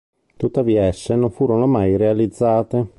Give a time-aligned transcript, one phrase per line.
[0.35, 2.87] Tuttavia esse non furono mai realizzate.